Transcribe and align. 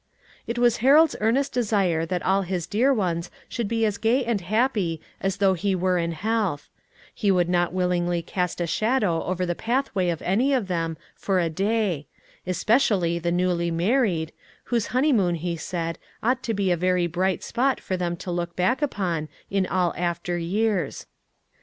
It 0.47 0.57
was 0.57 0.77
Harold's 0.77 1.15
earnest 1.21 1.53
desire 1.53 2.07
that 2.07 2.23
all 2.23 2.41
his 2.41 2.65
dear 2.65 2.91
ones 2.91 3.29
should 3.47 3.67
be 3.67 3.85
as 3.85 3.99
gay 3.99 4.25
and 4.25 4.41
happy 4.41 4.99
as 5.19 5.37
though 5.37 5.53
he 5.53 5.75
were 5.75 5.99
in 5.99 6.13
health; 6.13 6.71
he 7.13 7.29
would 7.29 7.47
not 7.47 7.71
willingly 7.71 8.23
cast 8.23 8.59
a 8.59 8.65
shadow 8.65 9.23
over 9.23 9.45
the 9.45 9.53
pathway 9.53 10.09
of 10.09 10.23
any 10.23 10.53
of 10.55 10.67
them, 10.67 10.97
for 11.13 11.39
a 11.39 11.51
day; 11.51 12.07
especially 12.47 13.19
the 13.19 13.31
newly 13.31 13.69
married, 13.69 14.31
whose 14.63 14.87
honeymoon, 14.87 15.35
he 15.35 15.55
said, 15.55 15.99
ought 16.23 16.41
to 16.41 16.55
be 16.55 16.71
a 16.71 16.75
very 16.77 17.05
bright 17.05 17.43
spot 17.43 17.79
for 17.79 17.95
them 17.95 18.17
to 18.17 18.31
look 18.31 18.55
back 18.55 18.81
upon 18.81 19.29
in 19.51 19.67
all 19.67 19.93
after 19.95 20.35
years. 20.35 21.05